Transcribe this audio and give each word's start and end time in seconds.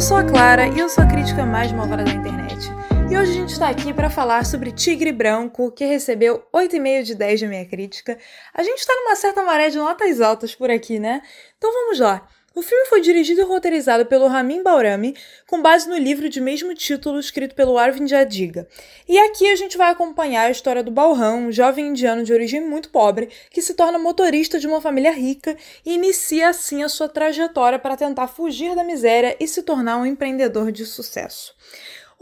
eu 0.00 0.02
sou 0.02 0.16
a 0.16 0.24
Clara 0.24 0.66
e 0.66 0.78
eu 0.78 0.88
sou 0.88 1.04
a 1.04 1.06
crítica 1.06 1.44
mais 1.44 1.70
malvada 1.72 2.02
da 2.02 2.10
internet. 2.10 2.70
E 3.10 3.18
hoje 3.18 3.32
a 3.32 3.34
gente 3.34 3.52
está 3.52 3.68
aqui 3.68 3.92
para 3.92 4.08
falar 4.08 4.46
sobre 4.46 4.72
Tigre 4.72 5.12
Branco, 5.12 5.70
que 5.72 5.84
recebeu 5.84 6.42
8,5 6.54 7.02
de 7.02 7.14
10 7.14 7.42
da 7.42 7.46
minha 7.46 7.66
crítica. 7.66 8.16
A 8.54 8.62
gente 8.62 8.78
está 8.78 8.94
numa 8.94 9.14
certa 9.14 9.42
maré 9.42 9.68
de 9.68 9.76
notas 9.76 10.22
altas 10.22 10.54
por 10.54 10.70
aqui, 10.70 10.98
né? 10.98 11.20
Então 11.58 11.70
vamos 11.70 12.00
lá. 12.00 12.26
O 12.52 12.62
filme 12.62 12.86
foi 12.86 13.00
dirigido 13.00 13.42
e 13.42 13.44
roteirizado 13.44 14.04
pelo 14.06 14.26
Ramin 14.26 14.60
Baurami, 14.60 15.14
com 15.46 15.62
base 15.62 15.88
no 15.88 15.96
livro 15.96 16.28
de 16.28 16.40
mesmo 16.40 16.74
título 16.74 17.20
escrito 17.20 17.54
pelo 17.54 17.78
Arvind 17.78 18.10
Adiga. 18.12 18.66
E 19.08 19.16
aqui 19.20 19.46
a 19.46 19.54
gente 19.54 19.78
vai 19.78 19.88
acompanhar 19.88 20.46
a 20.46 20.50
história 20.50 20.82
do 20.82 20.90
Balram, 20.90 21.46
um 21.46 21.52
jovem 21.52 21.86
indiano 21.86 22.24
de 22.24 22.32
origem 22.32 22.60
muito 22.60 22.90
pobre, 22.90 23.28
que 23.50 23.62
se 23.62 23.74
torna 23.74 24.00
motorista 24.00 24.58
de 24.58 24.66
uma 24.66 24.80
família 24.80 25.12
rica 25.12 25.56
e 25.86 25.94
inicia 25.94 26.48
assim 26.48 26.82
a 26.82 26.88
sua 26.88 27.08
trajetória 27.08 27.78
para 27.78 27.96
tentar 27.96 28.26
fugir 28.26 28.74
da 28.74 28.82
miséria 28.82 29.36
e 29.38 29.46
se 29.46 29.62
tornar 29.62 29.98
um 29.98 30.04
empreendedor 30.04 30.72
de 30.72 30.84
sucesso. 30.84 31.54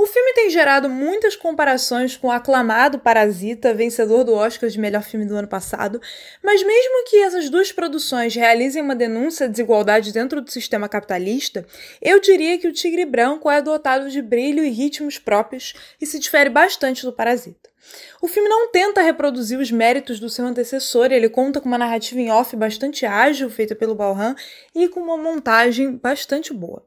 O 0.01 0.07
filme 0.07 0.33
tem 0.33 0.48
gerado 0.48 0.88
muitas 0.88 1.34
comparações 1.34 2.16
com 2.16 2.29
o 2.29 2.30
aclamado 2.30 3.01
Parasita, 3.01 3.75
vencedor 3.75 4.23
do 4.23 4.33
Oscar 4.33 4.70
de 4.70 4.79
melhor 4.79 5.02
filme 5.02 5.27
do 5.27 5.34
ano 5.34 5.48
passado, 5.48 6.01
mas 6.41 6.62
mesmo 6.62 7.05
que 7.05 7.16
essas 7.16 7.51
duas 7.51 7.73
produções 7.73 8.33
realizem 8.33 8.80
uma 8.80 8.95
denúncia 8.95 9.47
à 9.47 9.48
desigualdade 9.48 10.12
dentro 10.12 10.41
do 10.41 10.53
sistema 10.53 10.89
capitalista, 10.89 11.66
eu 12.01 12.20
diria 12.20 12.56
que 12.59 12.69
o 12.69 12.73
Tigre 12.73 13.05
Branco 13.05 13.51
é 13.51 13.61
dotado 13.61 14.09
de 14.09 14.23
brilho 14.23 14.65
e 14.65 14.70
ritmos 14.70 15.19
próprios 15.19 15.75
e 16.01 16.06
se 16.06 16.20
difere 16.20 16.48
bastante 16.48 17.05
do 17.05 17.12
Parasita. 17.12 17.69
O 18.22 18.28
filme 18.28 18.48
não 18.48 18.70
tenta 18.70 19.03
reproduzir 19.03 19.59
os 19.59 19.72
méritos 19.72 20.20
do 20.20 20.31
seu 20.31 20.47
antecessor, 20.47 21.11
ele 21.11 21.28
conta 21.28 21.61
com 21.61 21.67
uma 21.67 21.77
narrativa 21.77 22.20
em 22.20 22.31
off 22.31 22.55
bastante 22.55 23.05
ágil, 23.05 23.50
feita 23.50 23.75
pelo 23.75 23.97
Balram, 23.97 24.37
e 24.72 24.87
com 24.87 25.00
uma 25.00 25.17
montagem 25.17 25.97
bastante 25.97 26.55
boa. 26.55 26.87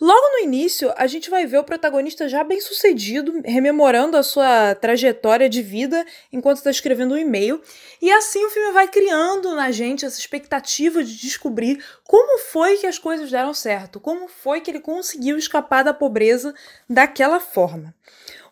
Logo 0.00 0.32
no 0.32 0.44
início, 0.44 0.90
a 0.96 1.06
gente 1.06 1.28
vai 1.28 1.44
ver 1.46 1.58
o 1.58 1.64
protagonista 1.64 2.26
já 2.26 2.42
bem 2.42 2.58
sucedido, 2.58 3.42
rememorando 3.44 4.16
a 4.16 4.22
sua 4.22 4.74
trajetória 4.74 5.46
de 5.46 5.60
vida 5.60 6.06
enquanto 6.32 6.56
está 6.56 6.70
escrevendo 6.70 7.14
um 7.14 7.18
e-mail. 7.18 7.60
E 8.00 8.10
assim 8.10 8.42
o 8.46 8.50
filme 8.50 8.72
vai 8.72 8.88
criando 8.88 9.54
na 9.54 9.70
gente 9.70 10.06
essa 10.06 10.18
expectativa 10.18 11.04
de 11.04 11.16
descobrir 11.18 11.84
como 12.04 12.38
foi 12.38 12.78
que 12.78 12.86
as 12.86 12.98
coisas 12.98 13.30
deram 13.30 13.52
certo, 13.52 14.00
como 14.00 14.26
foi 14.26 14.62
que 14.62 14.70
ele 14.70 14.80
conseguiu 14.80 15.36
escapar 15.36 15.84
da 15.84 15.92
pobreza 15.92 16.54
daquela 16.88 17.38
forma. 17.38 17.94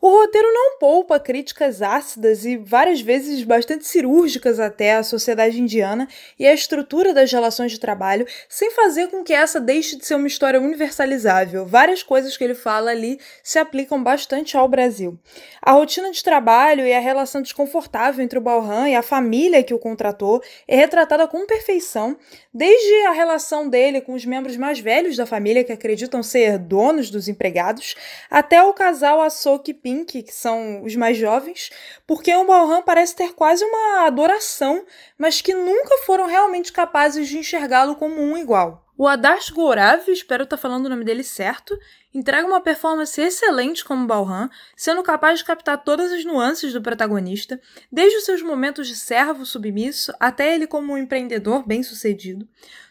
O 0.01 0.11
roteiro 0.11 0.47
não 0.53 0.79
poupa 0.79 1.19
críticas 1.19 1.83
ácidas 1.83 2.45
e 2.45 2.57
várias 2.57 3.01
vezes 3.01 3.43
bastante 3.43 3.85
cirúrgicas 3.85 4.61
até 4.61 4.95
à 4.95 5.03
sociedade 5.03 5.61
indiana 5.61 6.07
e 6.39 6.47
à 6.47 6.55
estrutura 6.55 7.13
das 7.13 7.33
relações 7.33 7.73
de 7.73 7.81
trabalho, 7.81 8.25
sem 8.49 8.71
fazer 8.71 9.09
com 9.09 9.25
que 9.25 9.33
essa 9.33 9.61
deixe 9.61 9.97
de 9.97 10.07
ser 10.07 10.15
uma 10.15 10.29
história 10.29 10.61
universalizável. 10.89 11.67
Várias 11.67 12.03
coisas 12.03 12.37
que 12.37 12.43
ele 12.43 12.55
fala 12.55 12.91
ali 12.91 13.21
se 13.43 13.59
aplicam 13.59 14.03
bastante 14.03 14.57
ao 14.57 14.67
Brasil. 14.69 15.19
A 15.63 15.73
rotina 15.73 16.11
de 16.11 16.23
trabalho 16.23 16.87
e 16.87 16.93
a 16.93 16.99
relação 16.99 17.43
desconfortável 17.43 18.25
entre 18.25 18.39
o 18.39 18.43
Balram 18.43 18.89
e 18.89 18.95
a 18.95 19.03
família 19.03 19.63
que 19.63 19.75
o 19.75 19.79
contratou 19.79 20.43
é 20.67 20.77
retratada 20.77 21.29
com 21.29 21.47
perfeição, 21.47 22.17
desde 22.53 23.07
a 23.07 23.13
relação 23.13 23.69
dele 23.69 24.01
com 24.01 24.15
os 24.15 24.25
membros 24.25 24.57
mais 24.57 24.81
velhos 24.81 25.17
da 25.17 25.27
família 25.27 25.63
que 25.63 25.73
acreditam 25.73 26.23
ser 26.23 26.59
donos 26.59 27.11
dos 27.11 27.29
empregados, 27.29 27.95
até 28.31 28.63
o 28.63 28.73
casal 28.73 29.21
Asok 29.21 29.75
Pink, 29.75 30.23
que 30.23 30.33
são 30.33 30.83
os 30.83 30.97
mais 30.97 31.17
jovens, 31.17 31.71
porque 32.07 32.35
o 32.35 32.47
Balram 32.47 32.83
parece 32.83 33.15
ter 33.15 33.35
quase 33.35 33.65
uma 33.65 34.07
adoração, 34.07 34.85
mas 35.17 35.41
que 35.41 35.55
nunca 35.55 35.99
foram 36.07 36.27
realmente 36.27 36.73
capazes 36.73 37.29
de 37.29 37.39
enxergá-lo 37.39 37.97
como 37.97 38.21
um 38.21 38.37
igual. 38.37 38.88
O 39.01 39.07
Adarsh 39.07 39.51
Gourav, 39.51 40.11
espero 40.11 40.43
estar 40.43 40.57
falando 40.57 40.87
o 40.87 40.89
nome 40.89 41.05
dele 41.05 41.23
certo, 41.23 41.79
entrega 42.13 42.49
uma 42.49 42.61
performance 42.61 43.21
excelente 43.21 43.85
como 43.85 44.09
Balram, 44.09 44.51
sendo 44.77 45.05
capaz 45.05 45.39
de 45.39 45.45
captar 45.45 45.85
todas 45.85 46.11
as 46.11 46.25
nuances 46.25 46.73
do 46.73 46.83
protagonista, 46.83 47.61
desde 47.93 48.19
os 48.19 48.25
seus 48.25 48.43
momentos 48.43 48.89
de 48.89 48.97
servo 48.97 49.47
submisso 49.47 50.13
até 50.19 50.53
ele 50.53 50.67
como 50.67 50.93
um 50.93 50.99
empreendedor 50.99 51.65
bem-sucedido. 51.65 52.49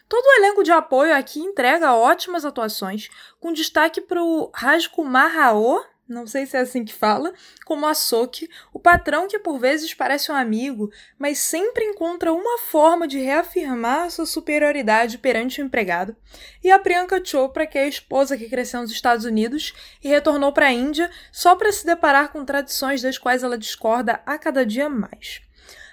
Todo 0.08 0.24
o 0.24 0.38
elenco 0.38 0.62
de 0.62 0.72
apoio 0.72 1.14
aqui 1.14 1.40
entrega 1.40 1.94
ótimas 1.94 2.46
atuações, 2.46 3.10
com 3.38 3.52
destaque 3.52 4.00
para 4.00 4.24
o 4.24 4.50
Rajkumar 4.54 5.30
Rao, 5.30 5.84
não 6.08 6.26
sei 6.26 6.46
se 6.46 6.56
é 6.56 6.60
assim 6.60 6.84
que 6.84 6.94
fala, 6.94 7.32
como 7.66 7.86
a 7.86 7.92
Soki, 7.92 8.48
o 8.72 8.78
patrão 8.78 9.28
que 9.28 9.38
por 9.38 9.58
vezes 9.58 9.92
parece 9.92 10.32
um 10.32 10.34
amigo, 10.34 10.90
mas 11.18 11.38
sempre 11.38 11.84
encontra 11.84 12.32
uma 12.32 12.58
forma 12.58 13.06
de 13.06 13.18
reafirmar 13.18 14.10
sua 14.10 14.24
superioridade 14.24 15.18
perante 15.18 15.60
o 15.60 15.64
empregado, 15.64 16.16
e 16.64 16.70
a 16.70 16.78
Priyanka 16.78 17.22
Chopra, 17.22 17.66
que 17.66 17.76
é 17.76 17.84
a 17.84 17.88
esposa 17.88 18.36
que 18.36 18.48
cresceu 18.48 18.80
nos 18.80 18.90
Estados 18.90 19.24
Unidos 19.24 19.74
e 20.02 20.08
retornou 20.08 20.52
para 20.52 20.66
a 20.66 20.72
Índia 20.72 21.10
só 21.30 21.54
para 21.54 21.70
se 21.72 21.84
deparar 21.84 22.32
com 22.32 22.44
tradições 22.44 23.02
das 23.02 23.18
quais 23.18 23.42
ela 23.42 23.58
discorda 23.58 24.22
a 24.24 24.38
cada 24.38 24.64
dia 24.64 24.88
mais. 24.88 25.47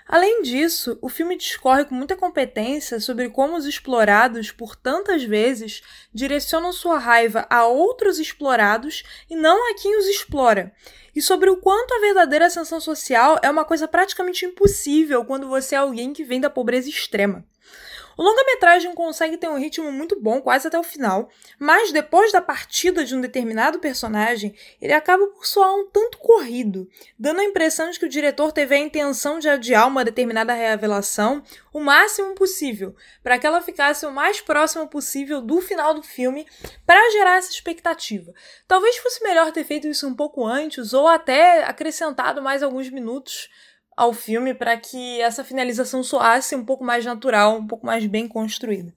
Além 0.07 0.43
disso, 0.43 0.99
o 1.01 1.09
filme 1.09 1.35
discorre 1.35 1.85
com 1.85 1.95
muita 1.95 2.15
competência 2.15 2.99
sobre 2.99 3.27
como 3.29 3.57
os 3.57 3.65
explorados, 3.65 4.51
por 4.51 4.75
tantas 4.75 5.23
vezes, 5.23 5.81
direcionam 6.13 6.71
sua 6.71 6.99
raiva 6.99 7.47
a 7.49 7.65
outros 7.65 8.19
explorados 8.19 9.03
e 9.27 9.35
não 9.35 9.71
a 9.71 9.75
quem 9.75 9.97
os 9.97 10.05
explora. 10.05 10.71
E 11.15 11.21
sobre 11.21 11.49
o 11.49 11.57
quanto 11.57 11.93
a 11.95 11.99
verdadeira 11.99 12.45
ascensão 12.45 12.79
social 12.79 13.39
é 13.41 13.49
uma 13.49 13.65
coisa 13.65 13.87
praticamente 13.87 14.45
impossível 14.45 15.25
quando 15.25 15.47
você 15.49 15.73
é 15.73 15.79
alguém 15.79 16.13
que 16.13 16.23
vem 16.23 16.39
da 16.39 16.51
pobreza 16.51 16.87
extrema. 16.87 17.43
O 18.17 18.23
longa-metragem 18.23 18.93
consegue 18.93 19.37
ter 19.37 19.49
um 19.49 19.57
ritmo 19.57 19.91
muito 19.91 20.19
bom 20.19 20.41
quase 20.41 20.67
até 20.67 20.79
o 20.79 20.83
final, 20.83 21.29
mas 21.59 21.91
depois 21.91 22.31
da 22.31 22.41
partida 22.41 23.03
de 23.03 23.15
um 23.15 23.21
determinado 23.21 23.79
personagem, 23.79 24.55
ele 24.81 24.93
acaba 24.93 25.27
por 25.27 25.45
soar 25.45 25.73
um 25.73 25.87
tanto 25.87 26.17
corrido, 26.17 26.89
dando 27.19 27.41
a 27.41 27.43
impressão 27.43 27.89
de 27.89 27.99
que 27.99 28.05
o 28.05 28.09
diretor 28.09 28.51
teve 28.51 28.75
a 28.75 28.79
intenção 28.79 29.39
de 29.39 29.49
adiar 29.49 29.87
uma 29.87 30.05
determinada 30.05 30.53
revelação 30.53 31.43
o 31.73 31.79
máximo 31.81 32.33
possível, 32.35 32.95
para 33.21 33.37
que 33.37 33.45
ela 33.45 33.61
ficasse 33.61 34.05
o 34.05 34.11
mais 34.11 34.39
próximo 34.39 34.87
possível 34.87 35.41
do 35.41 35.59
final 35.59 35.93
do 35.93 36.01
filme, 36.01 36.47
para 36.85 37.11
gerar 37.11 37.37
essa 37.37 37.51
expectativa. 37.51 38.33
Talvez 38.65 38.95
fosse 38.97 39.21
melhor 39.21 39.51
ter 39.51 39.65
feito 39.65 39.87
isso 39.87 40.07
um 40.07 40.15
pouco 40.15 40.45
antes 40.45 40.93
ou 40.93 41.07
até 41.07 41.65
acrescentado 41.65 42.41
mais 42.41 42.63
alguns 42.63 42.89
minutos 42.89 43.49
ao 43.95 44.13
filme 44.13 44.53
para 44.53 44.75
que 44.77 45.21
essa 45.21 45.43
finalização 45.43 46.03
soasse 46.03 46.55
um 46.55 46.65
pouco 46.65 46.83
mais 46.83 47.05
natural, 47.05 47.57
um 47.57 47.67
pouco 47.67 47.85
mais 47.85 48.05
bem 48.05 48.27
construída. 48.27 48.93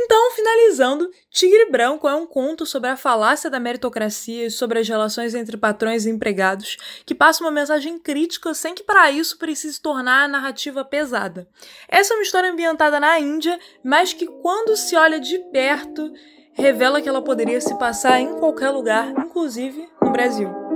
Então, 0.00 0.30
finalizando, 0.32 1.10
Tigre 1.30 1.70
Branco 1.70 2.06
é 2.06 2.14
um 2.14 2.26
conto 2.26 2.64
sobre 2.64 2.88
a 2.88 2.96
falácia 2.96 3.50
da 3.50 3.58
meritocracia 3.58 4.46
e 4.46 4.50
sobre 4.50 4.78
as 4.78 4.88
relações 4.88 5.34
entre 5.34 5.56
patrões 5.56 6.06
e 6.06 6.10
empregados, 6.10 6.76
que 7.04 7.14
passa 7.14 7.42
uma 7.42 7.50
mensagem 7.50 7.98
crítica 7.98 8.54
sem 8.54 8.74
que 8.74 8.84
para 8.84 9.10
isso 9.10 9.38
precise 9.38 9.80
tornar 9.80 10.24
a 10.24 10.28
narrativa 10.28 10.84
pesada. 10.84 11.48
Essa 11.88 12.14
é 12.14 12.16
uma 12.16 12.22
história 12.22 12.50
ambientada 12.50 13.00
na 13.00 13.18
Índia, 13.18 13.58
mas 13.82 14.12
que 14.12 14.26
quando 14.26 14.76
se 14.76 14.94
olha 14.94 15.18
de 15.18 15.38
perto, 15.50 16.12
revela 16.52 17.00
que 17.00 17.08
ela 17.08 17.22
poderia 17.22 17.60
se 17.60 17.76
passar 17.78 18.20
em 18.20 18.38
qualquer 18.38 18.70
lugar, 18.70 19.10
inclusive 19.10 19.88
no 20.00 20.12
Brasil. 20.12 20.67